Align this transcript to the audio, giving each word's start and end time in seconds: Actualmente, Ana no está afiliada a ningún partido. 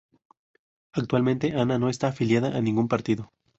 Actualmente, 0.93 1.53
Ana 1.55 1.77
no 1.77 1.87
está 1.87 2.07
afiliada 2.07 2.57
a 2.57 2.61
ningún 2.61 2.87
partido. 2.87 3.31